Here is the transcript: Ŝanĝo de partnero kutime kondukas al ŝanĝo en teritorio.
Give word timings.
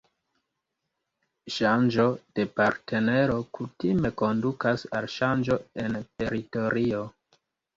Ŝanĝo 1.55 2.05
de 2.39 2.45
partnero 2.61 3.37
kutime 3.59 4.13
kondukas 4.23 4.87
al 5.01 5.09
ŝanĝo 5.19 5.59
en 5.85 6.01
teritorio. 6.09 7.05